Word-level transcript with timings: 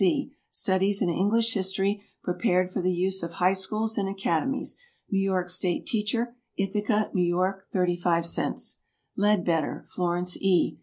C. 0.03 0.33
"Studies 0.49 1.03
in 1.03 1.09
English 1.11 1.53
History 1.53 2.01
Prepared 2.23 2.71
for 2.71 2.81
the 2.81 2.91
Use 2.91 3.21
of 3.21 3.33
High 3.33 3.53
Schools 3.53 3.99
and 3.99 4.09
Academies." 4.09 4.75
New 5.11 5.21
York 5.21 5.47
State 5.51 5.85
Teacher, 5.85 6.35
Ithaca, 6.57 7.11
N. 7.15 7.29
Y. 7.37 7.51
35 7.71 8.25
cents. 8.25 8.79
LEADBETTER, 9.15 9.83
FLORENCE 9.87 10.37
E. 10.37 10.79